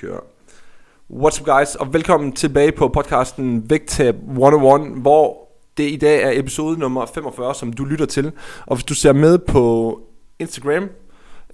[0.00, 0.20] Kører.
[1.12, 6.40] What's up guys, og velkommen tilbage på podcasten Vægtab 101, hvor det i dag er
[6.40, 8.32] episode nummer 45, som du lytter til.
[8.66, 9.98] Og hvis du ser med på
[10.38, 10.88] Instagram,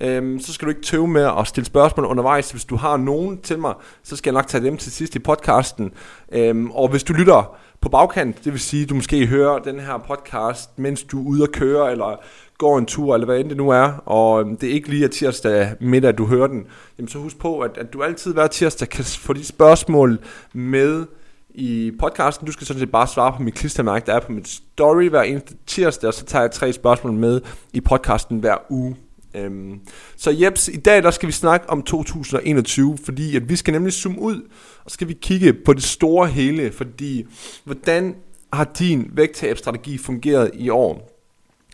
[0.00, 2.50] øhm, så skal du ikke tøve med at stille spørgsmål undervejs.
[2.50, 5.18] Hvis du har nogen til mig, så skal jeg nok tage dem til sidst i
[5.18, 5.92] podcasten.
[6.32, 9.80] Øhm, og hvis du lytter på bagkant, det vil sige, at du måske hører den
[9.80, 12.16] her podcast, mens du er ude at køre, eller
[12.58, 15.04] går en tur, eller hvad end det nu er, og øhm, det er ikke lige
[15.04, 16.66] at tirsdag middag, du hører den,
[16.98, 20.18] jamen så husk på, at, at du altid hver tirsdag kan få de spørgsmål
[20.52, 21.06] med
[21.54, 22.46] i podcasten.
[22.46, 25.22] Du skal sådan set bare svare på mit klistermærke, der er på mit story hver
[25.22, 27.40] eneste tirsdag, og så tager jeg tre spørgsmål med
[27.72, 28.96] i podcasten hver uge.
[29.36, 29.80] Øhm,
[30.16, 33.92] så Jeps, i dag der skal vi snakke om 2021, fordi at vi skal nemlig
[33.92, 34.48] zoome ud,
[34.84, 37.26] og skal vi kigge på det store hele, fordi
[37.64, 38.14] hvordan
[38.52, 41.13] har din vægttabstrategi fungeret i år?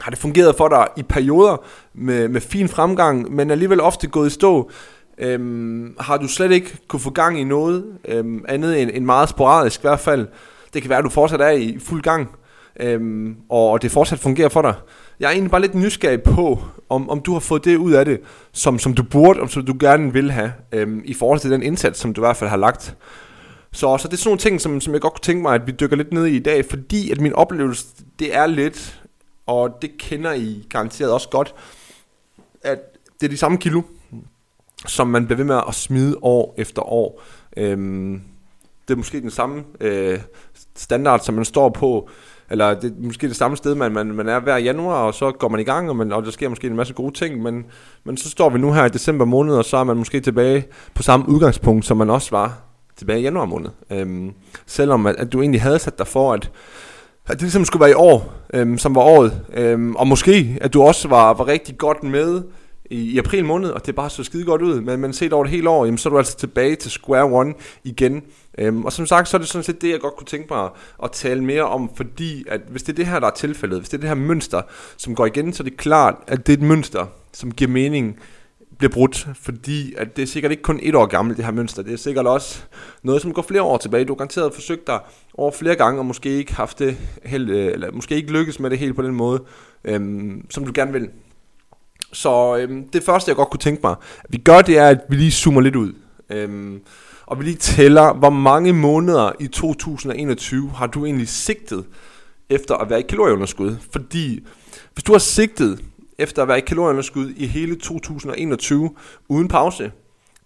[0.01, 4.27] Har det fungeret for dig i perioder med, med fin fremgang, men alligevel ofte gået
[4.27, 4.71] i stå?
[5.19, 9.29] Øhm, har du slet ikke kunne få gang i noget øhm, andet end, end meget
[9.29, 10.27] sporadisk i hvert fald?
[10.75, 12.29] Det kan være, at du fortsat er i fuld gang,
[12.81, 14.75] øhm, og det fortsat fungerer for dig.
[15.21, 18.05] Jeg er egentlig bare lidt nysgerrig på, om, om du har fået det ud af
[18.05, 18.21] det,
[18.53, 21.63] som, som du burde, og som du gerne vil have, øhm, i forhold til den
[21.63, 22.97] indsats, som du i hvert fald har lagt.
[23.73, 25.67] Så, så det er sådan nogle ting, som, som jeg godt kunne tænke mig, at
[25.67, 27.87] vi dykker lidt ned i i dag, fordi at min oplevelse,
[28.19, 29.01] det er lidt,
[29.51, 31.55] og det kender I garanteret også godt,
[32.63, 32.79] at
[33.21, 33.83] det er de samme kilo,
[34.87, 37.23] som man bliver ved med at smide år efter år.
[37.57, 38.23] Øhm,
[38.89, 40.21] det er måske den samme øh,
[40.77, 42.09] standard, som man står på,
[42.51, 45.31] eller det er måske det samme sted, man, man, man er hver januar, og så
[45.31, 47.67] går man i gang, og, man, og der sker måske en masse gode ting, men,
[48.05, 50.67] men så står vi nu her i december måned, og så er man måske tilbage
[50.95, 52.63] på samme udgangspunkt, som man også var
[52.97, 53.71] tilbage i januar måned.
[53.91, 54.33] Øhm,
[54.67, 56.51] selvom at, at du egentlig havde sat dig for, at, at
[57.33, 60.83] det ligesom skulle være i år, øhm, som var året, øhm, og måske at du
[60.83, 62.43] også var, var rigtig godt med
[62.91, 65.45] i, i april måned, og det bare så skide godt ud, men, men set over
[65.45, 67.55] det hele år, jamen, så er du altså tilbage til square one
[67.85, 68.23] igen.
[68.59, 70.69] Øhm, og som sagt, så er det sådan set det, jeg godt kunne tænke mig
[71.03, 73.89] at tale mere om, fordi at hvis det er det her, der er tilfældet, hvis
[73.89, 74.63] det er det her mønster,
[74.97, 78.17] som går igen, så er det klart, at det er et mønster, som giver mening,
[78.81, 81.83] bliver brudt, fordi at det er sikkert ikke kun et år gammelt, det her mønster.
[81.83, 82.63] Det er sikkert også
[83.03, 84.05] noget, som går flere år tilbage.
[84.05, 84.99] Du har garanteret forsøgt dig
[85.35, 88.71] over flere gange, og måske ikke haft det helt, øh, eller måske ikke lykkes med
[88.71, 89.43] det helt på den måde,
[89.85, 91.09] øhm, som du gerne vil.
[92.13, 95.01] Så øhm, det første, jeg godt kunne tænke mig, at vi gør, det er, at
[95.09, 95.93] vi lige zoomer lidt ud.
[96.31, 96.81] Øhm,
[97.27, 101.85] og vi lige tæller, hvor mange måneder i 2021 har du egentlig sigtet
[102.51, 103.77] efter at være i kalorieunderskud.
[103.93, 104.41] Fordi
[104.95, 105.81] hvis du har sigtet
[106.21, 108.91] efter at være i kalorieunderskud i hele 2021
[109.29, 109.91] uden pause,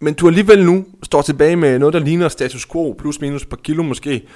[0.00, 3.56] men du alligevel nu står tilbage med noget, der ligner status quo, plus minus par
[3.56, 4.26] kilo måske,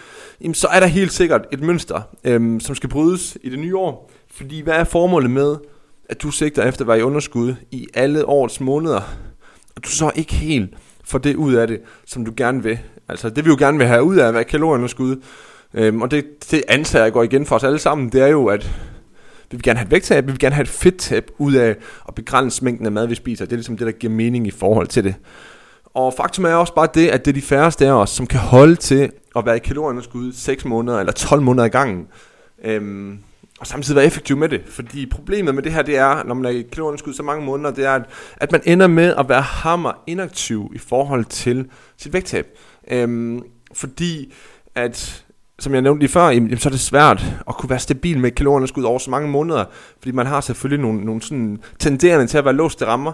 [0.41, 3.77] jamen så er der helt sikkert et mønster, øhm, som skal brydes i det nye
[3.77, 4.11] år.
[4.31, 5.57] Fordi hvad er formålet med,
[6.09, 9.01] at du sigter efter at være i underskud i alle årets måneder,
[9.77, 12.79] og du så ikke helt får det ud af det, som du gerne vil.
[13.09, 15.17] Altså det vi jo gerne vil have ud af at være kalorieunderskud,
[15.75, 18.47] øhm, og det, det antager jeg går igen for os alle sammen, det er jo,
[18.47, 18.71] at
[19.51, 21.77] vi vil gerne have et vægttab, vi vil gerne have et fedttab ud af
[22.09, 23.45] at begrænse mængden af mad, vi spiser.
[23.45, 25.15] Det er ligesom det, der giver mening i forhold til det.
[25.95, 28.41] Og faktum er også bare det, at det er de færreste af os, som kan
[28.41, 32.07] holde til at være i kalorieunderskud 6 måneder eller 12 måneder i gangen.
[32.65, 33.19] Øhm,
[33.61, 34.63] og samtidig være effektiv med det.
[34.67, 37.71] Fordi problemet med det her, det er, når man er i kalorieunderskud så mange måneder,
[37.71, 38.03] det er, at,
[38.37, 41.67] at man ender med at være hammer inaktiv i forhold til
[41.97, 42.47] sit vægttab.
[42.91, 43.43] Øhm,
[43.73, 44.33] fordi
[44.75, 45.25] at
[45.61, 48.31] som jeg nævnte lige før, jamen, så er det svært at kunne være stabil med
[48.31, 49.65] kalorieunderskud over så mange måneder,
[49.99, 53.13] fordi man har selvfølgelig nogle, nogle sådan tenderende til at være låst i rammer.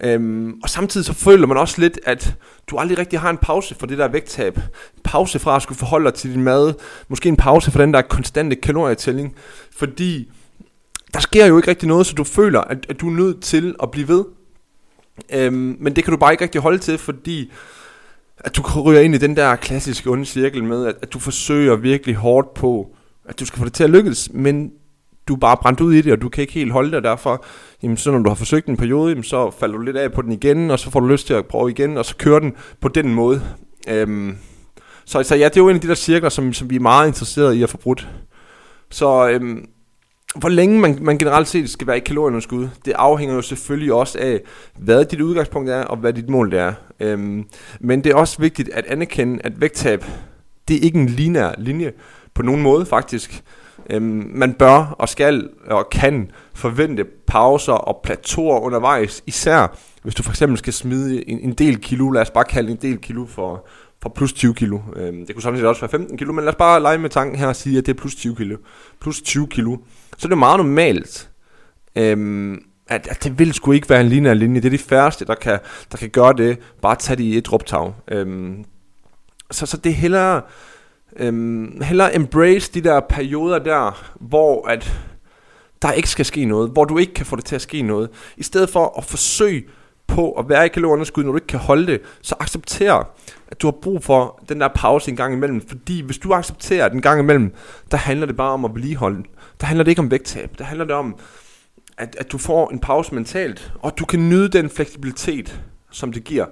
[0.00, 2.34] Øhm, og samtidig så føler man også lidt, at
[2.70, 4.56] du aldrig rigtig har en pause for det der vægttab.
[4.56, 6.74] En pause fra at skulle forholde dig til din mad.
[7.08, 9.34] Måske en pause for den der konstante kalorietælling.
[9.76, 10.30] Fordi
[11.14, 13.74] der sker jo ikke rigtig noget, så du føler, at, at du er nødt til
[13.82, 14.24] at blive ved.
[15.32, 17.52] Øhm, men det kan du bare ikke rigtig holde til, fordi
[18.36, 21.76] at du ryger ind i den der klassiske onde cirkel med, at, at du forsøger
[21.76, 24.72] virkelig hårdt på, at du skal få det til at lykkes, men
[25.28, 27.44] du er bare brændt ud i det, og du kan ikke helt holde det, derfor,
[27.82, 30.22] jamen, så når du har forsøgt en periode, jamen, så falder du lidt af på
[30.22, 32.52] den igen, og så får du lyst til at prøve igen, og så kører den
[32.80, 33.42] på den måde.
[33.88, 34.36] Øhm,
[35.04, 36.80] så, så ja, det er jo en af de der cirkler, som, som vi er
[36.80, 38.08] meget interesserede i at få brudt.
[38.90, 39.66] Så øhm,
[40.34, 44.18] hvor længe man, man generelt set skal være i kalorieunderskud, det afhænger jo selvfølgelig også
[44.18, 44.40] af,
[44.78, 46.72] hvad dit udgangspunkt er, og hvad dit mål det er.
[47.00, 47.44] Øhm,
[47.80, 50.04] men det er også vigtigt at anerkende, at vægttab,
[50.68, 51.92] det er ikke en lineær linje
[52.34, 53.42] på nogen måde faktisk.
[53.90, 60.22] Øhm, man bør og skal og kan forvente pauser og plateauer undervejs, især hvis du
[60.22, 63.26] for eksempel skal smide en, en del kilo, lad os bare kalde en del kilo
[63.26, 63.66] for,
[64.02, 64.78] for plus 20 kilo.
[64.96, 67.38] Øhm, det kunne samtidig også være 15 kilo, men lad os bare lege med tanken
[67.38, 68.56] her og sige, at det er plus 20 kilo.
[69.00, 69.76] Plus 20 kilo.
[70.18, 71.30] Så det er meget normalt,
[71.96, 74.60] øhm, at, at det vil sgu ikke være en lineær linje.
[74.60, 75.58] Det er de færreste, der kan,
[75.92, 76.58] der kan gøre det.
[76.82, 77.92] Bare tage det i et roptag.
[78.10, 78.64] Øhm,
[79.50, 80.42] så, så det er hellere,
[81.16, 85.00] øhm, hellere embrace de der perioder der, hvor at
[85.82, 88.10] der ikke skal ske noget, hvor du ikke kan få det til at ske noget.
[88.36, 89.64] I stedet for at forsøge
[90.06, 93.08] på at være i kalorieunderskud, når du ikke kan holde det, så accepter,
[93.48, 95.68] at du har brug for den der pause en gang imellem.
[95.68, 97.54] Fordi hvis du accepterer den gang imellem,
[97.90, 99.22] der handler det bare om at vedligeholde.
[99.60, 100.58] Der handler det ikke om vægttab.
[100.58, 101.16] Der handler det om,
[101.98, 105.60] at, at du får en pause mentalt, og du kan nyde den fleksibilitet,
[105.90, 106.46] som det giver.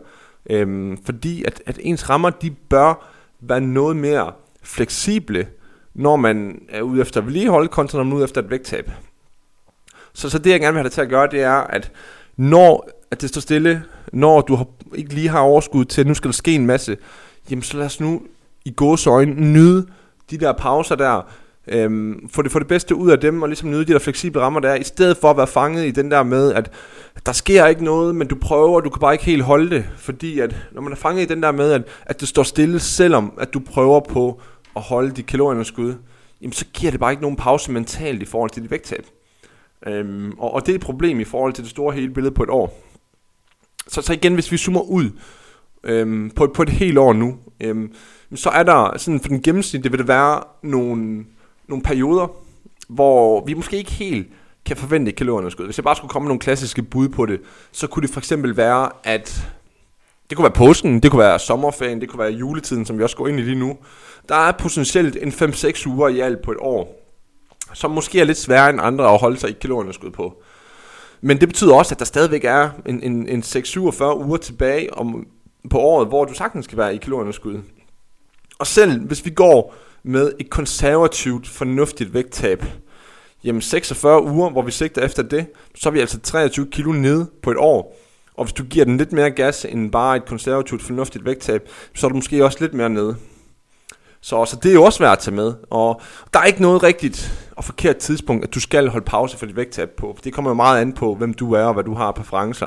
[0.50, 4.32] Øhm, fordi at, at ens rammer, de bør være noget mere
[4.62, 5.46] fleksible,
[5.94, 8.90] når man er ude efter vedligehold, vedligeholde, kontra når man er ude efter et vægttab.
[10.12, 11.92] Så, så det jeg gerne vil have dig til at gøre, det er, at
[12.36, 13.82] når at det står stille,
[14.12, 16.96] når du har, ikke lige har overskud til, at nu skal der ske en masse,
[17.50, 18.22] jamen så lad os nu
[18.64, 19.86] i gåsøjne nyde
[20.30, 21.22] de der pauser der,
[21.68, 24.40] øhm, få, det, få det bedste ud af dem, og ligesom nyde de der fleksible
[24.40, 26.70] rammer der, i stedet for at være fanget i den der med, at
[27.26, 30.40] der sker ikke noget, men du prøver, du kan bare ikke helt holde det, fordi
[30.40, 33.32] at når man er fanget i den der med, at, at det står stille, selvom
[33.40, 34.40] at du prøver på
[34.76, 35.94] at holde de kalorieunderskud,
[36.40, 39.06] jamen så giver det bare ikke nogen pause mentalt i forhold til dit vægttab.
[39.86, 42.42] Øhm, og, og det er et problem i forhold til det store hele billede på
[42.42, 42.82] et år.
[43.88, 45.10] Så, så igen, hvis vi zoomer ud
[45.84, 47.94] øhm, på, på et helt år nu, øhm,
[48.34, 51.24] så er der sådan for den gennemsnit, det vil det være nogle,
[51.68, 52.26] nogle perioder,
[52.88, 54.28] hvor vi måske ikke helt
[54.64, 55.64] kan forvente et kalorieunderskud.
[55.64, 57.40] Hvis jeg bare skulle komme med nogle klassiske bud på det,
[57.72, 59.52] så kunne det for eksempel være, at
[60.30, 63.16] det kunne være påsken, det kunne være sommerferien, det kunne være juletiden, som vi også
[63.16, 63.76] går ind i lige nu.
[64.28, 67.01] Der er potentielt en 5-6 uger i alt på et år,
[67.74, 70.42] som måske er lidt sværere end andre at holde sig i kalorieunderskud på.
[71.20, 75.26] Men det betyder også, at der stadigvæk er en, en, en 6-47 uger tilbage om,
[75.70, 77.60] på året, hvor du sagtens skal være i kalorieunderskud.
[78.58, 82.64] Og selv hvis vi går med et konservativt, fornuftigt vægttab,
[83.44, 87.30] jamen 46 uger, hvor vi sigter efter det, så er vi altså 23 kilo nede
[87.42, 87.98] på et år.
[88.34, 92.06] Og hvis du giver den lidt mere gas end bare et konservativt, fornuftigt vægttab, så
[92.06, 93.16] er du måske også lidt mere nede.
[94.20, 95.54] Så, så det er jo også svært at tage med.
[95.70, 96.00] Og
[96.34, 99.56] der er ikke noget rigtigt og forkert tidspunkt, at du skal holde pause for dit
[99.56, 100.18] vægttab på.
[100.24, 102.66] Det kommer jo meget an på, hvem du er og hvad du har af præferencer.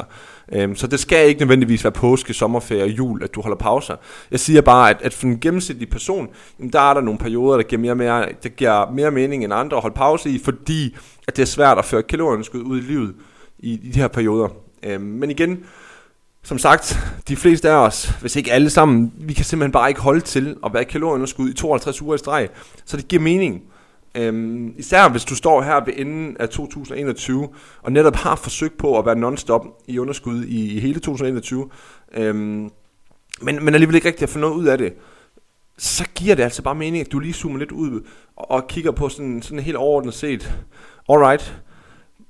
[0.51, 3.95] Øhm, så det skal ikke nødvendigvis være påske, sommerferie og jul, at du holder pauser.
[4.31, 6.27] Jeg siger bare, at, at for en gennemsnitlig person,
[6.73, 9.77] der er der nogle perioder, der giver mere, mere, der giver mere mening end andre
[9.77, 10.97] at holde pause i, fordi
[11.27, 13.15] at det er svært at føre kalorieunderskud ud i livet
[13.59, 14.47] i, i de her perioder.
[14.83, 15.65] Øhm, men igen,
[16.43, 20.01] som sagt, de fleste af os, hvis ikke alle sammen, vi kan simpelthen bare ikke
[20.01, 22.49] holde til at være kalorieunderskud i 52 uger i streg.
[22.85, 23.61] Så det giver mening.
[24.15, 27.49] Øhm, især hvis du står her ved enden af 2021,
[27.81, 31.69] og netop har forsøgt på at være non-stop i underskud i, i hele 2021,
[32.13, 32.69] øhm,
[33.41, 34.93] men, men alligevel ikke rigtig at få noget ud af det,
[35.77, 38.01] så giver det altså bare mening, at du lige zoomer lidt ud
[38.35, 40.53] og, og kigger på sådan, sådan helt overordnet set,
[41.09, 41.61] alright,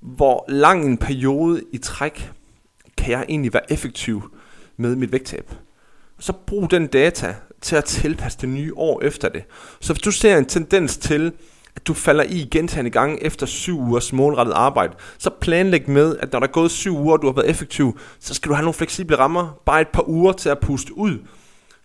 [0.02, 2.32] hvor lang en periode i træk
[2.98, 4.32] kan jeg egentlig være effektiv
[4.78, 5.52] med mit vægttab?
[6.20, 9.44] Så brug den data til at tilpasse det nye år efter det.
[9.80, 11.34] Så hvis du ser en tendens til,
[11.76, 16.32] at du falder i gentagende gange efter syv ugers målrettet arbejde, så planlæg med, at
[16.34, 18.64] når der er gået syv uger, og du har været effektiv, så skal du have
[18.64, 21.18] nogle fleksible rammer, bare et par uger til at puste ud.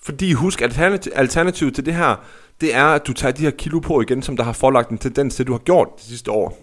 [0.03, 0.79] Fordi husk, at
[1.15, 2.25] alternativet til det her,
[2.61, 4.99] det er, at du tager de her kilo på igen, som der har forlagt en
[4.99, 6.59] tendens til, du har gjort det sidste år.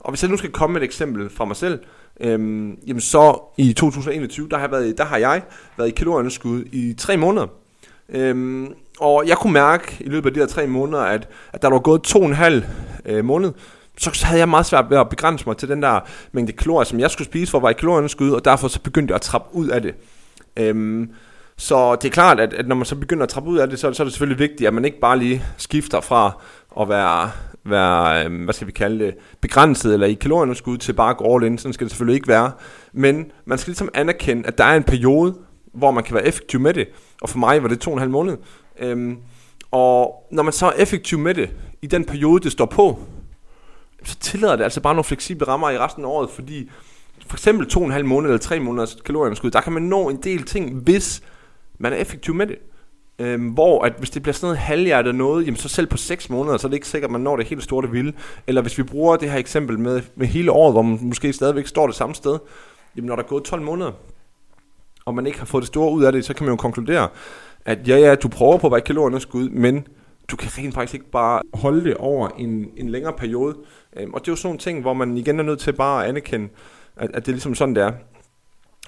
[0.00, 1.80] Og hvis jeg nu skal komme med et eksempel fra mig selv,
[2.20, 5.42] øhm, jamen så i 2021, der har, jeg været, der har jeg
[5.76, 7.46] været i kalorieunderskud i tre måneder.
[8.12, 11.70] Øhm, og jeg kunne mærke i løbet af de her tre måneder, at, at der
[11.70, 12.64] var gået to og en halv
[13.06, 13.52] øh, måned,
[13.98, 16.00] så havde jeg meget svært ved at begrænse mig til den der
[16.32, 19.12] mængde kalorier, som jeg skulle spise for at være i kalorieunderskud, og derfor så begyndte
[19.12, 19.94] jeg at trappe ud af det.
[20.56, 21.10] Øhm,
[21.56, 23.78] så det er klart, at, at når man så begynder at trappe ud af det,
[23.78, 26.42] så, så er det selvfølgelig vigtigt, at man ikke bare lige skifter fra
[26.80, 27.30] at være
[27.64, 31.34] være, øhm, hvad skal vi kalde det, begrænset eller i kalorieunderskud til bare at gå
[31.34, 31.58] all in.
[31.58, 32.52] Sådan skal det selvfølgelig ikke være.
[32.92, 35.34] Men man skal ligesom anerkende, at der er en periode,
[35.72, 36.88] hvor man kan være effektiv med det.
[37.22, 38.36] Og for mig var det to og en halv måned.
[38.78, 39.18] Øhm,
[39.70, 41.50] og når man så er effektiv med det,
[41.82, 42.98] i den periode, det står på,
[44.04, 46.70] så tillader det altså bare nogle fleksible rammer i resten af året, fordi
[47.26, 50.08] for eksempel to og en halv måned eller tre måneders kalorieunderskud, der kan man nå
[50.08, 51.22] en del ting, hvis
[51.78, 52.56] man er effektiv med det.
[53.18, 56.30] Øhm, hvor at hvis det bliver sådan noget halvhjertet noget, jamen så selv på 6
[56.30, 58.12] måneder, så er det ikke sikkert, at man når det helt store vilde.
[58.46, 61.66] Eller hvis vi bruger det her eksempel med, med hele året, hvor man måske stadigvæk
[61.66, 62.38] står det samme sted,
[62.96, 63.92] jamen når der er gået 12 måneder,
[65.10, 67.08] og man ikke har fået det store ud af det, så kan man jo konkludere,
[67.64, 69.86] at ja, ja, du prøver på at være kalorieunderskud, men
[70.30, 73.56] du kan rent faktisk ikke bare holde det over en, en længere periode.
[73.96, 76.02] Øhm, og det er jo sådan en ting, hvor man igen er nødt til bare
[76.02, 76.48] at anerkende,
[76.96, 77.92] at, at det er ligesom sådan, det er.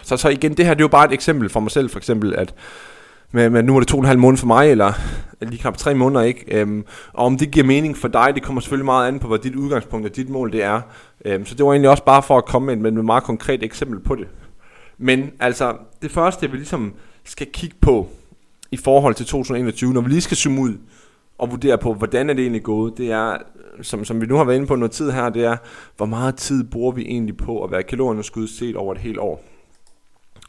[0.02, 1.98] Så, så igen, det her det er jo bare et eksempel for mig selv, for
[1.98, 2.54] eksempel, at
[3.32, 4.92] med, med nu er det to og en halv måned for mig, eller
[5.40, 6.60] lige knap tre måneder, ikke?
[6.60, 9.38] Øhm, og om det giver mening for dig, det kommer selvfølgelig meget an på, hvad
[9.38, 10.80] dit udgangspunkt og dit mål det er.
[11.24, 13.62] Øhm, så det var egentlig også bare for at komme med, med et meget konkret
[13.62, 14.28] eksempel på det.
[14.98, 16.94] Men altså, det første, vi ligesom
[17.24, 18.08] skal kigge på
[18.70, 20.78] i forhold til 2021, når vi lige skal zoome ud
[21.38, 23.36] og vurdere på, hvordan er det egentlig gået, det er,
[23.82, 25.56] som, som vi nu har været inde på noget tid her, det er,
[25.96, 29.44] hvor meget tid bruger vi egentlig på at være kalorieunderskud set over et helt år.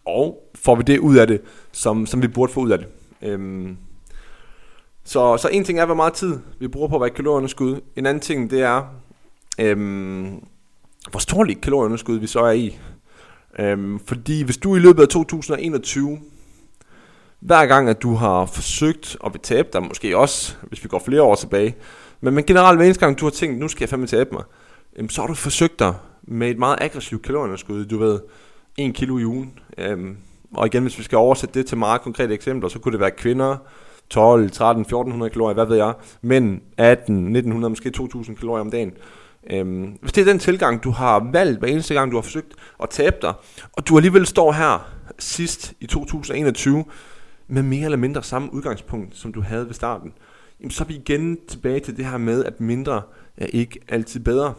[0.06, 2.88] Og får vi det ud af det, som, som vi burde få ud af det.
[3.22, 3.78] Øhm,
[5.04, 7.82] så, så en ting er, hvor meget tid vi bruger på at være kalorieunderskud.
[7.96, 8.84] En anden ting, det er,
[9.60, 10.44] øhm,
[11.12, 12.78] hvor stort et kalorieunderskud vi så er i.
[13.60, 16.20] Øhm, fordi hvis du i løbet af 2021,
[17.40, 21.00] hver gang at du har forsøgt at vil tabe dig, måske også, hvis vi går
[21.00, 21.76] flere år tilbage,
[22.22, 24.44] men, men generelt hver eneste gang du har tænkt, nu skal jeg fandme tabe mig,
[24.96, 25.94] øhm, så har du forsøgt dig
[26.24, 28.20] med et meget aggressivt kalorieunderskud, du ved,
[28.78, 29.60] 1 kilo i ugen.
[29.78, 30.18] Øhm,
[30.54, 33.12] og igen, hvis vi skal oversætte det til meget konkrete eksempler, så kunne det være
[33.12, 33.58] kvinder,
[34.10, 38.94] 12, 13, 1400 kalorier, hvad ved jeg, mænd 18, 1900, måske 2000 kalorier om dagen.
[39.50, 42.54] Øhm, hvis det er den tilgang, du har valgt hver eneste gang, du har forsøgt
[42.84, 43.34] at tabe dig,
[43.74, 46.86] og du alligevel står her sidst i 2021
[47.48, 50.14] med mere eller mindre samme udgangspunkt, som du havde ved starten,
[50.60, 53.02] jamen så er vi igen tilbage til det her med, at mindre
[53.38, 54.54] er ikke altid bedre.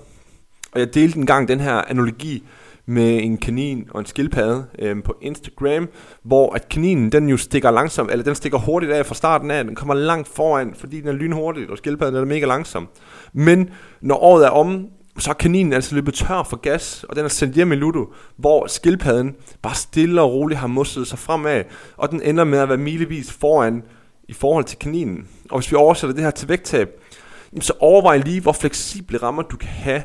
[0.72, 2.44] Og jeg delte en gang den her analogi
[2.86, 5.88] med en kanin og en skildpadde øhm, på Instagram,
[6.22, 9.64] hvor at kaninen den jo stikker langsomt, eller den stikker hurtigt af fra starten af,
[9.64, 12.88] den kommer langt foran, fordi den er lynhurtig, og skildpadden er mega langsom.
[13.32, 14.86] Men når året er om,
[15.18, 18.12] så er kaninen altså løbet tør for gas, og den er sendt hjem i Ludo,
[18.36, 21.64] hvor skildpadden bare stille og roligt har musset sig fremad,
[21.96, 23.82] og den ender med at være milevis foran
[24.28, 25.28] i forhold til kaninen.
[25.50, 26.88] Og hvis vi oversætter det her til vægttab,
[27.60, 30.02] så overvej lige, hvor fleksible rammer du kan have,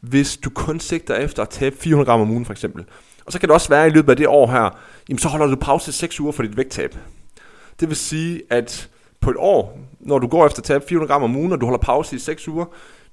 [0.00, 2.84] hvis du kun sigter efter at tabe 400 gram om ugen for eksempel.
[3.26, 4.78] Og så kan det også være i løbet af det år her,
[5.08, 6.96] jamen så holder du pause 6 uger for dit vægttab.
[7.80, 8.88] Det vil sige, at
[9.20, 11.66] på et år, når du går efter at tabe 400 gram om ugen, og du
[11.66, 12.64] holder pause i 6 uger,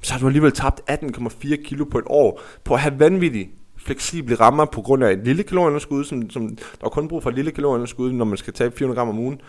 [0.01, 4.35] så har du alligevel tabt 18,4 kilo på et år, på at have vanvittigt fleksible
[4.35, 7.35] rammer på grund af et lille kalorieunderskud, som, som der er kun brug for et
[7.35, 9.41] lille kalorieunderskud, når man skal tabe 400 gram om ugen.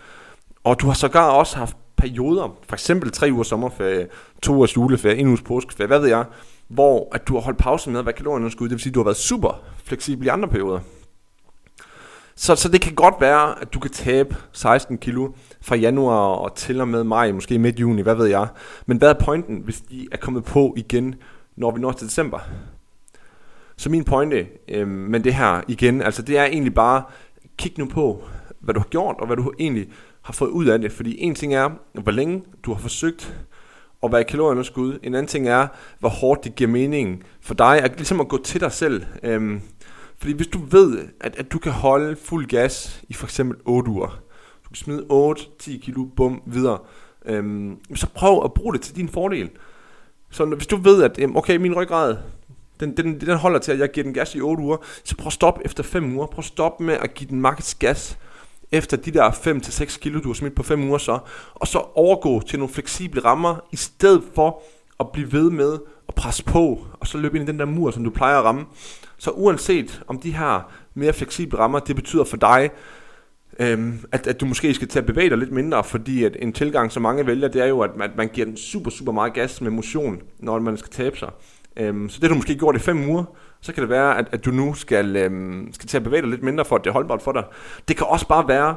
[0.65, 4.07] Og du har sågar også haft perioder, for eksempel tre uger sommerferie,
[4.43, 6.25] to ugers juleferie, en uges påskeferie, hvad ved jeg,
[6.69, 9.01] hvor at du har holdt pause med at være kalorieunderskud, det vil sige, at du
[9.01, 10.81] har været super fleksibel i andre perioder.
[12.39, 16.57] Så, så det kan godt være, at du kan tabe 16 kilo fra januar og
[16.57, 18.49] til og med maj, måske midt juni, hvad ved jeg.
[18.87, 21.15] Men hvad er pointen, hvis de er kommet på igen,
[21.57, 22.39] når vi når til december?
[23.77, 27.03] Så min pointe øh, med det her igen, altså det er egentlig bare,
[27.59, 28.25] kig nu på,
[28.61, 29.89] hvad du har gjort, og hvad du egentlig
[30.23, 30.93] har fået ud af det.
[30.93, 33.47] Fordi en ting er, hvor længe du har forsøgt
[34.07, 34.99] at være i kalorieunderskud.
[35.03, 35.67] En anden ting er,
[35.99, 39.05] hvor hårdt det giver mening for dig, at ligesom at gå til dig selv.
[39.23, 39.61] Øhm,
[40.19, 43.91] fordi hvis du ved, at, at du kan holde fuld gas i for eksempel 8
[43.91, 44.23] uger,
[44.65, 46.79] du kan smide 8-10 kilo, bum, videre,
[47.27, 49.51] øhm, så prøv at bruge det til din fordel.
[50.31, 52.17] Så hvis du ved, at okay, min ryggrad,
[52.81, 55.27] den, den, den holder til, at jeg giver den gas i 8 uger, så prøv
[55.27, 56.27] at stoppe efter 5 uger.
[56.27, 58.19] Prøv at stoppe med at give den maks gas
[58.73, 61.19] efter de der 5-6 kilo, du har smidt på 5 uger så,
[61.55, 64.63] og så overgå til nogle fleksible rammer, i stedet for
[65.01, 67.91] at blive ved med at presse på, og så løbe ind i den der mur,
[67.91, 68.65] som du plejer at ramme.
[69.19, 72.71] Så uanset om de her mere fleksible rammer, det betyder for dig,
[73.61, 76.53] øhm, at, at du måske skal tage at bevæge dig lidt mindre, fordi at en
[76.53, 79.13] tilgang, som mange vælger, det er jo, at man, at man giver den super, super
[79.13, 81.31] meget gas med motion, når man skal tabe sig.
[81.77, 83.25] Øhm, så det har du måske gjort i 5 uger,
[83.67, 86.31] så kan det være, at, at du nu skal, øhm, skal til at bevæge dig
[86.31, 87.45] lidt mindre, for at det er holdbart for dig.
[87.89, 88.77] Det kan også bare være,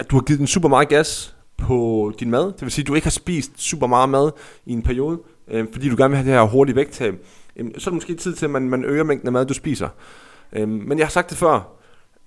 [0.00, 2.44] at du har givet den super meget gas på din mad.
[2.44, 4.30] Det vil sige, at du ikke har spist super meget mad
[4.66, 5.18] i en periode,
[5.50, 7.14] øhm, fordi du gerne vil have det her hurtige vægttab.
[7.56, 9.54] Øhm, så er det måske tid til, at man, man øger mængden af mad, du
[9.54, 9.88] spiser.
[10.52, 11.68] Øhm, men jeg har sagt det før,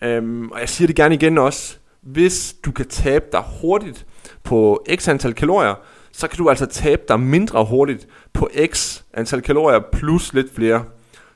[0.04, 1.78] øhm, og jeg siger det gerne igen også.
[2.02, 4.06] Hvis du kan tabe dig hurtigt
[4.44, 5.76] på x antal kalorier,
[6.12, 10.84] så kan du altså tabe dig mindre hurtigt på x antal kalorier plus lidt flere.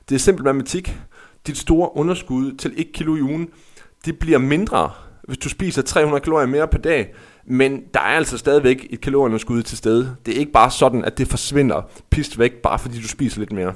[0.08, 0.98] Det er simpel matematik.
[1.46, 3.48] Dit store underskud til 1 kilo i ugen,
[4.04, 4.90] det bliver mindre,
[5.22, 7.14] hvis du spiser 300 kalorier mere per dag.
[7.46, 10.16] Men der er altså stadigvæk et kalorieunderskud til stede.
[10.26, 13.52] Det er ikke bare sådan, at det forsvinder pist væk, bare fordi du spiser lidt
[13.52, 13.74] mere.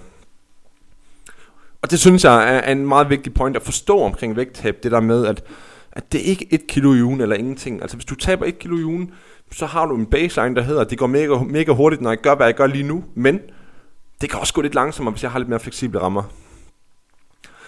[1.82, 4.82] Og det synes jeg er en meget vigtig point at forstå omkring vægttab.
[4.82, 5.44] Det der med, at,
[5.92, 7.82] at det er ikke et kilo i ugen eller ingenting.
[7.82, 9.10] Altså hvis du taber et kilo i ugen,
[9.52, 12.34] så har du en baseline, der hedder, det går mega, mega hurtigt, når jeg gør,
[12.34, 13.40] hvad jeg gør lige nu, men
[14.20, 16.22] det kan også gå lidt langsommere, hvis jeg har lidt mere fleksible rammer.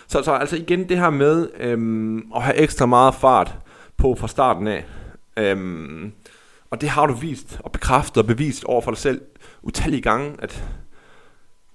[0.08, 3.54] Så, så altså igen det her med øhm, at have ekstra meget fart
[3.96, 4.84] på fra starten af.
[5.36, 6.12] Øhm,
[6.70, 9.20] og det har du vist og bekræftet og bevist over for dig selv
[9.62, 10.64] utallige gange, at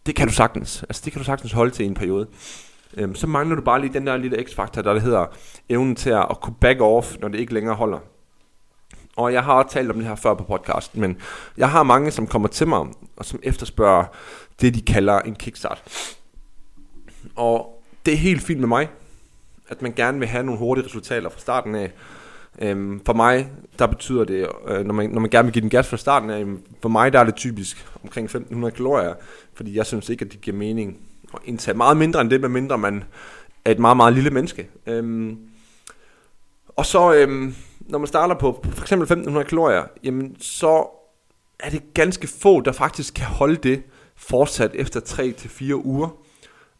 [0.06, 0.84] det kan du sagtens.
[0.84, 2.28] Altså det kan du sagtens holde til i en periode.
[2.98, 5.26] Øhm, så mangler du bare lige den der lille x-faktor, der hedder
[5.70, 8.00] evnen til at kunne back off, når det ikke længere holder.
[9.16, 11.18] Og jeg har også talt om det her før på podcasten, men
[11.58, 12.80] jeg har mange, som kommer til mig,
[13.18, 14.06] og som efterspørger
[14.62, 15.84] det, de kalder en kickstart.
[17.36, 18.90] Og det er helt fint med mig,
[19.70, 21.92] at man gerne vil have nogle hurtige resultater fra starten af.
[22.62, 25.70] Øhm, for mig, der betyder det, øh, når, man, når man gerne vil give den
[25.70, 26.46] gas fra starten af,
[26.82, 29.14] for mig der er det typisk omkring 1500 kalorier,
[29.54, 30.98] fordi jeg synes ikke, at det giver mening
[31.34, 33.04] at indtage meget mindre end det, med mindre man
[33.66, 34.70] er et meget, meget lille menneske.
[34.88, 35.38] Øhm,
[36.68, 40.88] og så, øhm, når man starter på for eksempel 1500 kalorier, jamen så
[41.60, 43.84] er det ganske få, der faktisk kan holde det
[44.16, 46.10] fortsat efter 3-4 uger.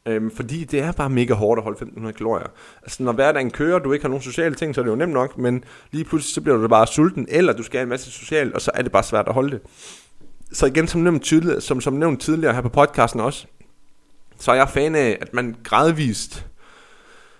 [0.06, 2.48] Øhm, fordi det er bare mega hårdt at holde 1500 kalorier.
[2.82, 5.14] Altså når hverdagen kører, du ikke har nogen sociale ting, så er det jo nemt
[5.14, 8.12] nok, men lige pludselig så bliver du bare sulten, eller du skal have en masse
[8.12, 9.62] socialt, og så er det bare svært at holde det.
[10.52, 13.48] Så igen, som nævnt, tidligere, som, som nævnt tidligere her på podcasten også,
[14.40, 16.48] så er jeg fan af, at man gradvist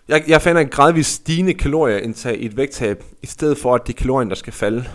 [0.08, 3.94] jeg, jeg finder en gradvist stigende kalorieindtag i et vægttab, i stedet for at det
[3.94, 4.86] er kalorien, der skal falde.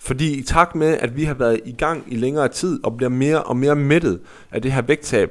[0.00, 3.10] Fordi i takt med, at vi har været i gang i længere tid, og bliver
[3.10, 5.30] mere og mere mættet af det her vægttab,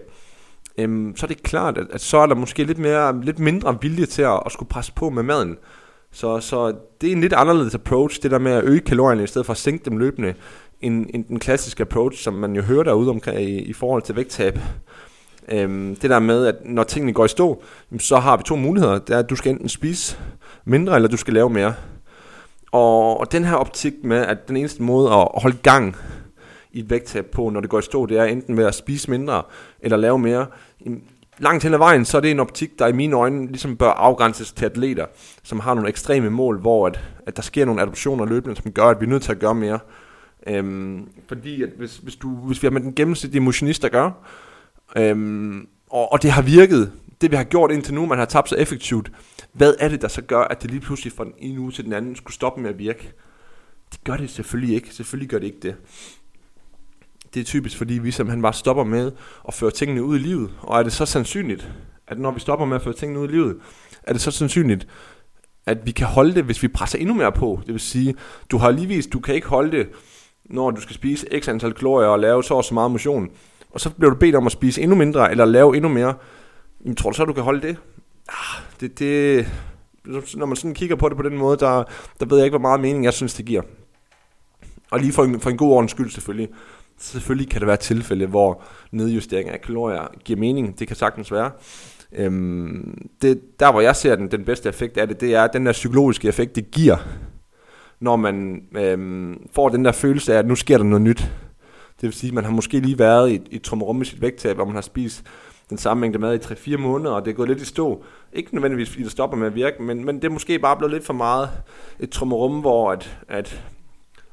[0.78, 3.82] øhm, så er det klart, at, at så er der måske lidt, mere, lidt mindre
[3.82, 5.58] vilje til at, at skulle presse på med maden.
[6.12, 9.28] Så, så det er en lidt anderledes approach, det der med at øge kalorierne, i
[9.28, 10.34] stedet for at sænke dem løbende,
[10.82, 14.16] end, end den klassiske approach, som man jo hører derude omkring i, i forhold til
[14.16, 14.60] vægttab.
[15.52, 17.64] Øhm, det der med, at når tingene går i stå,
[18.00, 19.00] så har vi to muligheder.
[19.00, 20.18] Det er, at du skal enten spise
[20.66, 21.74] mindre, eller du skal lave mere.
[22.72, 25.96] Og, og den her optik med, at den eneste måde at holde gang
[26.72, 29.12] i et vægttab på, når det går i stå, det er enten ved at spise
[29.12, 29.44] mindre,
[29.80, 30.46] eller lave mere.
[31.40, 33.90] Langt hen ad vejen, så er det en optik, der i mine øjne ligesom bør
[33.90, 35.06] afgrænses til atleter,
[35.44, 38.86] som har nogle ekstreme mål, hvor at, at der sker nogle adoptioner løbende, som gør,
[38.86, 39.80] at vi er nødt til at gøre mere.
[40.48, 44.12] Øhm, fordi at hvis, hvis, du, hvis vi har med den gennemsnitlige motionist at gøre,
[44.96, 46.92] Øhm, og, og det har virket.
[47.22, 49.12] Det vi har gjort indtil nu, man har tabt så effektivt.
[49.54, 51.86] Hvad er det, der så gør, at det lige pludselig fra den ene uge til
[51.86, 53.14] den anden skulle stoppe med at virke?
[53.92, 54.94] Det gør det selvfølgelig ikke.
[54.94, 55.76] Selvfølgelig gør det ikke det.
[57.34, 59.12] Det er typisk, fordi vi som han bare stopper med
[59.48, 60.54] at føre tingene ud i livet.
[60.62, 61.72] Og er det så sandsynligt,
[62.08, 63.58] at når vi stopper med at føre tingene ud i livet,
[64.04, 64.88] er det så sandsynligt,
[65.66, 67.60] at vi kan holde det, hvis vi presser endnu mere på.
[67.66, 68.16] Det vil sige,
[68.52, 69.90] du har lige vist, du kan ikke holde det,
[70.46, 73.30] når du skal spise x antal kalorier og lave så og så meget motion
[73.78, 76.14] og så bliver du bedt om at spise endnu mindre, eller lave endnu mere,
[76.82, 77.78] jamen, tror du så, du kan holde det?
[78.30, 79.48] Ah, det, det
[80.36, 81.84] når man sådan kigger på det på den måde, der,
[82.20, 83.62] der ved jeg ikke, hvor meget mening jeg synes, det giver.
[84.92, 86.50] Og lige for en, for en god ordens skyld selvfølgelig.
[87.00, 88.62] Selvfølgelig kan der være tilfælde, hvor
[88.92, 90.80] nedjustering af kalorier giver mening.
[90.80, 91.52] Det kan sagtens være.
[92.12, 95.66] Øhm, det, der hvor jeg ser den, den bedste effekt af det, det er den
[95.66, 96.98] der psykologiske effekt, det giver,
[98.00, 101.32] når man øhm, får den der følelse af, at nu sker der noget nyt.
[102.02, 104.22] Det vil sige, at man har måske lige været i et, et trummerum med sit
[104.22, 105.24] vægttab, hvor man har spist
[105.70, 108.04] den samme mængde mad i 3-4 måneder, og det er gået lidt i stå.
[108.34, 110.94] Ikke nødvendigvis, fordi det stopper med at virke, men, men det er måske bare blevet
[110.94, 111.50] lidt for meget
[112.00, 113.64] et trummerum, hvor at, at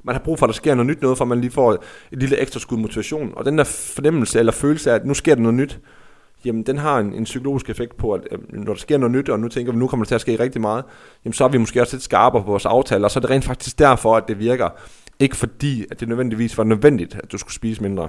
[0.05, 2.19] man har brug for, at der sker noget nyt noget, for man lige får et
[2.19, 3.33] lille ekstra skud motivation.
[3.37, 5.81] Og den der fornemmelse eller følelse af, at nu sker der noget nyt,
[6.45, 9.41] jamen den har en, en psykologisk effekt på, at når der sker noget nyt, og
[9.41, 10.85] nu tænker vi, nu kommer der til at ske rigtig meget,
[11.25, 13.31] jamen så er vi måske også lidt skarpere på vores aftaler, og så er det
[13.31, 14.69] rent faktisk derfor, at det virker.
[15.19, 18.09] Ikke fordi, at det nødvendigvis var nødvendigt, at du skulle spise mindre.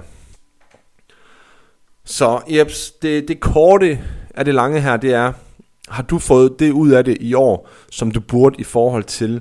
[2.08, 5.32] Så jeps, det, det korte af det lange her, det er,
[5.88, 9.40] har du fået det ud af det i år, som du burde i forhold til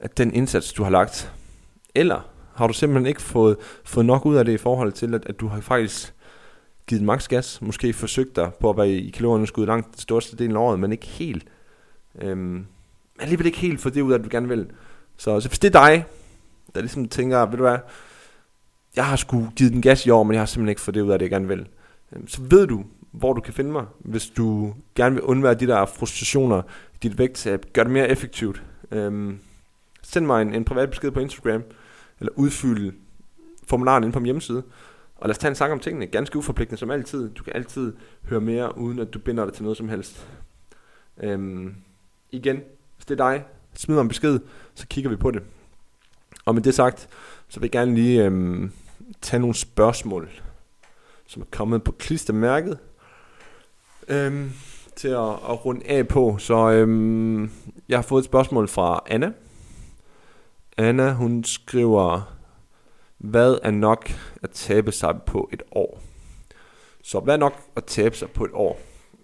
[0.00, 1.32] at den indsats, du har lagt?
[1.94, 2.20] Eller
[2.54, 5.40] har du simpelthen ikke fået, fået nok ud af det i forhold til, at, at
[5.40, 6.14] du har faktisk
[6.86, 10.50] givet maks gas, måske forsøgt dig på at være i kalorieunderskud langt det største del
[10.50, 11.44] af året, men ikke helt.
[12.20, 12.66] Øhm,
[13.20, 14.66] alligevel ikke helt for det ud af, at du gerne vil.
[15.16, 16.04] Så, så hvis det er dig,
[16.74, 17.78] der ligesom tænker, ved du hvad,
[18.96, 21.00] jeg har sgu givet den gas i år, men jeg har simpelthen ikke fået det
[21.00, 21.66] ud af det, jeg gerne vil.
[22.12, 25.66] Øhm, så ved du, hvor du kan finde mig, hvis du gerne vil undvære de
[25.66, 26.62] der frustrationer,
[27.02, 28.62] dit vægttab, gør det mere effektivt.
[28.90, 29.38] Øhm,
[30.02, 31.62] send mig en, en privat besked på Instagram,
[32.20, 32.92] eller udfyld
[33.66, 34.62] formularen inde på min hjemmeside,
[35.16, 37.30] og lad os tage en snak om tingene, ganske uforpligtende som altid.
[37.30, 37.92] Du kan altid
[38.24, 40.28] høre mere, uden at du binder dig til noget som helst.
[41.22, 41.74] Øhm,
[42.30, 42.56] igen,
[42.96, 43.44] hvis det er dig,
[43.74, 44.40] smid mig en besked,
[44.74, 45.42] så kigger vi på det.
[46.44, 47.08] Og med det sagt,
[47.48, 48.72] så vil jeg gerne lige øhm,
[49.20, 50.30] tage nogle spørgsmål,
[51.28, 52.78] som er kommet på klistermærket.
[54.08, 54.52] Øhm,
[54.96, 56.36] til at, at runde af på.
[56.38, 57.50] Så øhm,
[57.88, 59.32] jeg har fået et spørgsmål fra Anna.
[60.76, 62.36] Anna, hun skriver,
[63.18, 64.10] hvad er nok
[64.42, 66.02] at tabe sig på et år?
[67.02, 68.80] Så hvad er nok at tabe sig på et år?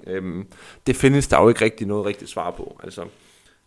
[0.06, 0.46] Øhm,
[0.86, 2.80] det findes der jo ikke rigtig noget rigtigt svar på.
[2.82, 3.04] Altså,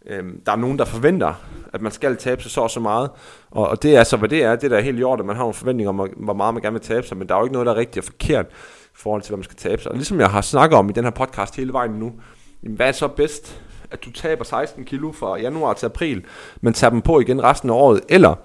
[0.10, 1.34] øhm, der er nogen, der forventer,
[1.74, 3.10] at man skal tabe sig så og så meget,
[3.52, 4.56] og, og det er så, hvad det er.
[4.56, 6.74] Det der er helt i orden, man har en forventning om, hvor meget man gerne
[6.74, 8.94] vil tabe sig, men der er jo ikke noget, der er rigtigt og forkert i
[8.94, 9.92] forhold til, hvad man skal tabe sig.
[9.92, 12.14] Og ligesom jeg har snakket om i den her podcast hele vejen nu,
[12.62, 13.62] hvad er så bedst?
[13.92, 16.26] At du taber 16 kilo fra januar til april,
[16.62, 18.36] men tager dem på igen resten af året, eller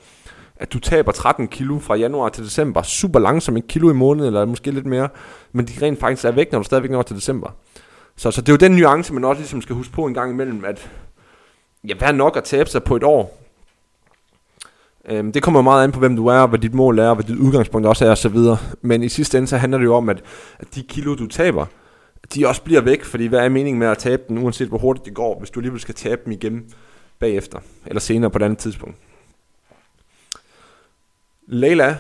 [0.57, 4.27] at du taber 13 kilo fra januar til december, super langsomt, en kilo i måneden,
[4.27, 5.09] eller måske lidt mere,
[5.53, 7.51] men de rent faktisk er væk, når du stadigvæk når til december.
[8.17, 10.33] Så, så det er jo den nuance, man også ligesom skal huske på en gang
[10.33, 10.91] imellem, at
[11.89, 13.39] ja, hvad nok at tabe sig på et år?
[15.09, 17.37] Øhm, det kommer meget an på, hvem du er, hvad dit mål er, hvad dit
[17.37, 18.37] udgangspunkt også er osv.
[18.81, 20.23] Men i sidste ende, så handler det jo om, at,
[20.59, 21.67] at de kilo, du taber,
[22.35, 25.07] de også bliver væk, fordi hvad er meningen med at tabe den, uanset hvor hurtigt
[25.07, 26.75] det går, hvis du alligevel skal tabe dem igen
[27.19, 28.97] bagefter, eller senere på et andet tidspunkt.
[31.47, 31.97] Leila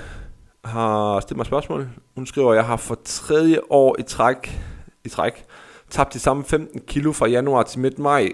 [0.64, 1.88] har stillet mig spørgsmål.
[2.14, 4.60] Hun skriver, at jeg har for tredje år i træk,
[5.04, 5.44] i træk
[5.90, 8.32] tabt de samme 15 kilo fra januar til midt maj.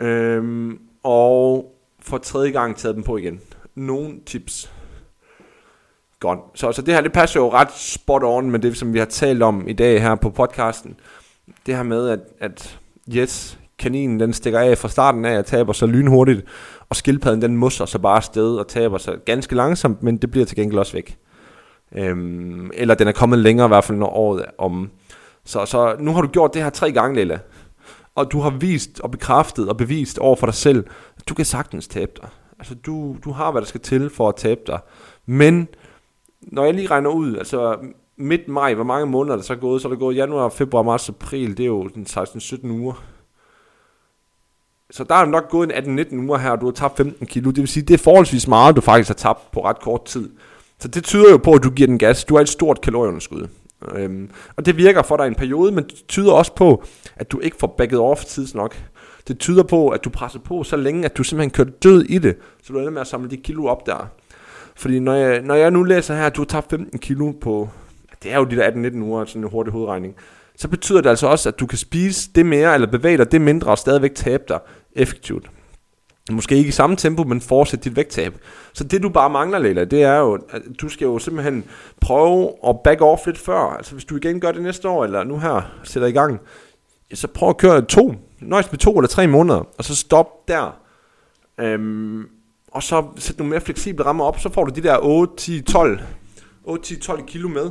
[0.00, 3.40] Øhm, og for tredje gang taget dem på igen.
[3.74, 4.72] Nogle tips.
[6.20, 6.38] Godt.
[6.54, 9.06] Så, så det her, det passer jo ret spot on med det, som vi har
[9.06, 10.96] talt om i dag her på podcasten.
[11.66, 12.78] Det her med, at, at
[13.14, 16.44] yes, kaninen den stikker af fra starten af og taber sig lynhurtigt,
[16.88, 20.46] og skildpadden den musser så bare afsted og taber sig ganske langsomt, men det bliver
[20.46, 21.18] til gengæld også væk.
[21.96, 24.90] Øhm, eller den er kommet længere i hvert fald, når året er om.
[25.44, 27.38] Så, så nu har du gjort det her tre gange, Lilla.
[28.18, 30.84] Og du har vist og bekræftet og bevist over for dig selv,
[31.16, 32.28] at du kan sagtens tabe dig.
[32.58, 34.78] Altså, du, du har, hvad der skal til for at tabe dig.
[35.26, 35.68] Men,
[36.40, 37.76] når jeg lige regner ud, altså
[38.16, 39.82] midt maj, hvor mange måneder er der så gået?
[39.82, 43.04] Så er der gået januar, februar, marts, april, det er jo 16-17 uger.
[44.90, 47.50] Så der er nok gået en 18-19 uger her, og du har tabt 15 kilo.
[47.50, 50.30] Det vil sige, det er forholdsvis meget, du faktisk har tabt på ret kort tid.
[50.78, 52.24] Så det tyder jo på, at du giver den gas.
[52.24, 53.48] Du har et stort kalorieunderskud.
[53.94, 56.84] Øhm, og det virker for dig en periode, men det tyder også på,
[57.16, 58.76] at du ikke får backet off tidsnok.
[59.28, 62.18] Det tyder på, at du presser på så længe, at du simpelthen kører død i
[62.18, 64.10] det, så du ender med at samle de kilo op der.
[64.76, 67.68] Fordi når jeg, når jeg nu læser her, at du har tabt 15 kilo på,
[68.22, 70.14] det er jo de der 18-19 uger, sådan en hurtig hovedregning,
[70.56, 73.40] så betyder det altså også, at du kan spise det mere, eller bevæge dig det
[73.40, 74.58] mindre, og stadigvæk tabe dig
[74.92, 75.50] effektivt.
[76.30, 78.34] Måske ikke i samme tempo, men fortsætte dit vægttab.
[78.72, 81.64] Så det du bare mangler, Leila, det er jo, at du skal jo simpelthen
[82.00, 83.58] prøve at back off lidt før.
[83.58, 86.40] Altså hvis du igen gør det næste år, eller nu her sætter i gang,
[87.14, 88.14] så prøv at køre to.
[88.40, 90.80] Nøjes med to eller tre måneder, og så stop der.
[91.60, 92.28] Øhm,
[92.72, 95.60] og så sæt nogle mere fleksible rammer op, så får du de der 8, 10,
[95.60, 96.00] 12,
[96.64, 97.70] 8, 10, 12 kilo med.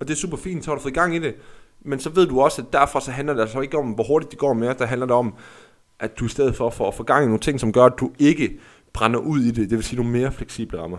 [0.00, 1.34] Og det er super fint, så har du fået i gang i det.
[1.80, 4.30] Men så ved du også, at derfra så handler det altså ikke om, hvor hurtigt
[4.30, 4.74] det går mere.
[4.78, 5.34] Der handler det om,
[6.00, 8.12] at du i stedet for får for gang i nogle ting, som gør, at du
[8.18, 8.58] ikke
[8.92, 9.70] brænder ud i det.
[9.70, 10.98] Det vil sige nogle mere fleksible rammer.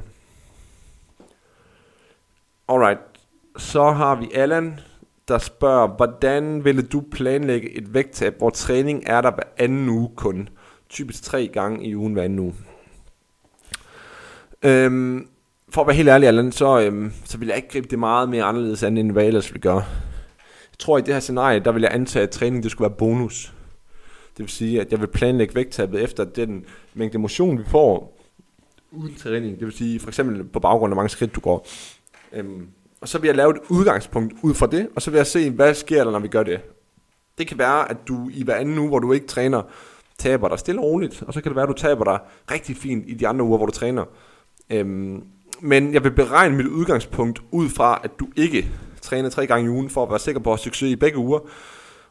[2.69, 2.99] Alright.
[3.57, 4.79] Så har vi Allan,
[5.27, 10.09] der spørger, hvordan ville du planlægge et vægttab, hvor træning er der hver anden uge
[10.15, 10.49] kun?
[10.89, 12.55] Typisk tre gange i ugen hver anden uge.
[14.63, 15.27] Øhm,
[15.69, 18.29] for at være helt ærlig, Allan, så, øhm, så vil jeg ikke gribe det meget
[18.29, 19.83] mere anderledes end hvad ellers ville gøre.
[20.71, 22.97] Jeg tror, i det her scenarie, der vil jeg antage, at træning det skulle være
[22.97, 23.53] bonus.
[24.39, 28.17] Det vil sige, at jeg vil planlægge vægttabet efter den mængde motion, vi får
[28.91, 29.59] uden træning.
[29.59, 31.67] Det vil sige, for eksempel på baggrund af mange skridt, du går.
[32.33, 32.67] Øhm,
[33.01, 35.49] og så vil jeg lave et udgangspunkt ud fra det, og så vil jeg se,
[35.49, 36.59] hvad sker der, når vi gør det.
[37.37, 39.61] Det kan være, at du i hver anden uge, hvor du ikke træner,
[40.17, 42.19] taber dig stille og roligt, og så kan det være, at du taber dig
[42.51, 44.05] rigtig fint i de andre uger, hvor du træner.
[44.69, 45.23] Øhm,
[45.61, 48.71] men jeg vil beregne mit udgangspunkt ud fra, at du ikke
[49.01, 51.17] træner tre gange i ugen, for at være sikker på at have succes i begge
[51.17, 51.39] uger.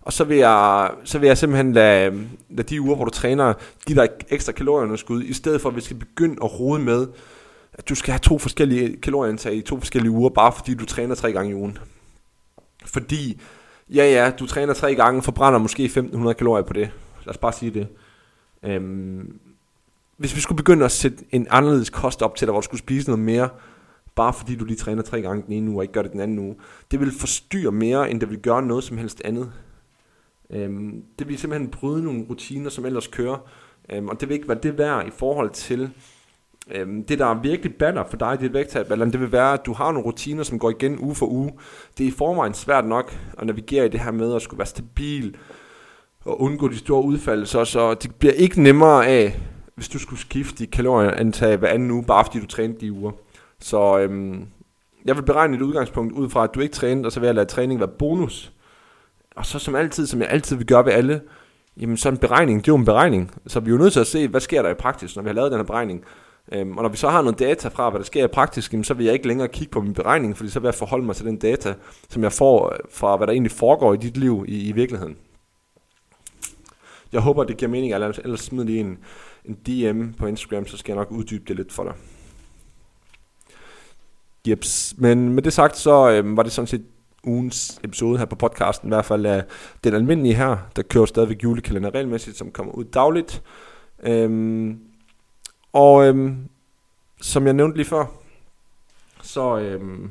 [0.08, 3.54] Og så vil jeg, så vil jeg simpelthen lade, lade de uger, hvor du træner,
[3.86, 7.06] give dig ekstra kalorieunderskud, i stedet for at vi skal begynde at rode med,
[7.72, 11.14] at du skal have to forskellige kalorieindtag i to forskellige uger, bare fordi du træner
[11.14, 11.78] tre gange i ugen.
[12.84, 13.40] Fordi,
[13.94, 16.90] ja ja, du træner tre gange, forbrænder måske 1500 kalorier på det.
[17.24, 17.86] Lad os bare sige det.
[18.62, 19.38] Øhm,
[20.16, 22.80] hvis vi skulle begynde at sætte en anderledes kost op til dig, hvor du skulle
[22.80, 23.48] spise noget mere,
[24.14, 26.20] bare fordi du lige træner tre gange den ene uge, og ikke gør det den
[26.20, 26.56] anden uge,
[26.90, 29.52] det vil forstyrre mere, end det vil gøre noget som helst andet.
[30.50, 33.48] Øhm, det vil simpelthen bryde nogle rutiner, som ellers kører,
[33.92, 35.90] øhm, og det vil ikke være det værd i forhold til
[36.70, 39.52] øhm, det, der er virkelig batter for dig i dit vægttab, eller det vil være,
[39.52, 41.52] at du har nogle rutiner, som går igen uge for uge.
[41.98, 44.66] Det er i forvejen svært nok at navigere i det her med at skulle være
[44.66, 45.36] stabil
[46.24, 49.40] og undgå de store udfald, så, så det bliver ikke nemmere af,
[49.74, 53.12] hvis du skulle skifte dit kalorieantag hver anden uge, bare fordi du trænede de uger.
[53.60, 54.46] Så øhm,
[55.04, 57.34] jeg vil beregne et udgangspunkt ud fra, at du ikke trænede, og så vil jeg
[57.34, 58.52] lade træning være bonus
[59.38, 61.20] og så som altid, som jeg altid vil gøre ved alle,
[61.80, 63.30] jamen sådan en beregning, det er jo en beregning.
[63.46, 65.28] Så vi er jo nødt til at se, hvad sker der i praksis, når vi
[65.28, 66.04] har lavet den her beregning.
[66.52, 68.84] Øhm, og når vi så har noget data fra, hvad der sker i praktisk, jamen,
[68.84, 71.16] så vil jeg ikke længere kigge på min beregning, fordi så vil jeg forholde mig
[71.16, 71.74] til den data,
[72.08, 75.16] som jeg får øh, fra, hvad der egentlig foregår i dit liv i, i virkeligheden.
[77.12, 78.98] Jeg håber, det giver mening, eller ellers smid lige en,
[79.44, 81.92] en DM på Instagram, så skal jeg nok uddybe det lidt for dig.
[84.48, 84.94] Jeps.
[84.98, 86.84] Men med det sagt, så øhm, var det sådan set
[87.28, 89.42] ugens episode her på podcasten, i hvert fald er
[89.84, 93.42] den almindelige her, der kører stadigvæk julekalender regelmæssigt, som kommer ud dagligt.
[94.02, 94.78] Øhm,
[95.72, 96.48] og øhm,
[97.20, 98.06] som jeg nævnte lige før,
[99.22, 100.10] så øhm,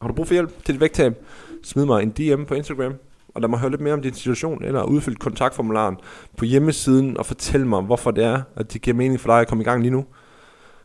[0.00, 1.24] har du brug for hjælp til dit vægttab,
[1.62, 2.94] smid mig en DM på Instagram,
[3.34, 5.96] og lad mig høre lidt mere om din situation, eller udfyld kontaktformularen
[6.36, 9.48] på hjemmesiden, og fortæl mig, hvorfor det er, at det giver mening for dig at
[9.48, 10.04] komme i gang lige nu,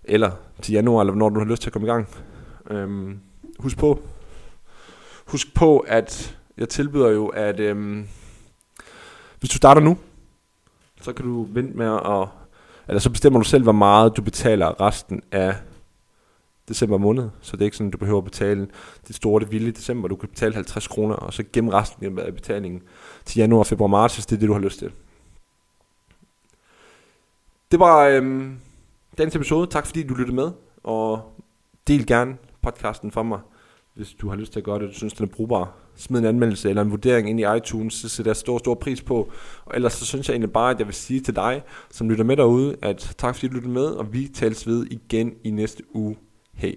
[0.03, 2.07] eller til januar, eller når du har lyst til at komme i gang.
[2.71, 3.19] Øhm,
[3.59, 3.99] husk på,
[5.31, 8.07] husk på, at jeg tilbyder jo, at øhm,
[9.39, 9.97] hvis du starter nu,
[11.01, 12.27] så kan du vente med at,
[12.87, 15.55] eller så bestemmer du selv, hvor meget du betaler resten af
[16.69, 18.67] december måned, så det er ikke sådan, at du behøver at betale
[19.07, 20.07] det store, det vilde i december.
[20.07, 22.81] Du kan betale 50 kroner, og så gemme resten af betalingen
[23.25, 24.91] til januar, februar, marts, hvis det er det, du har lyst til.
[27.71, 28.59] Det var øhm,
[29.17, 29.67] dagens episode.
[29.67, 30.51] Tak fordi du lyttede med,
[30.83, 31.33] og
[31.87, 33.39] del gerne podcasten for mig,
[33.99, 35.73] hvis du har lyst til at gøre det, du synes, den er brugbar.
[35.95, 39.01] Smid en anmeldelse eller en vurdering ind i iTunes, så sætter jeg stor, stor pris
[39.01, 39.31] på.
[39.65, 42.23] Og ellers så synes jeg egentlig bare, at jeg vil sige til dig, som lytter
[42.23, 45.83] med derude, at tak fordi du lyttede med, og vi tales ved igen i næste
[45.93, 46.17] uge.
[46.53, 46.73] Hey.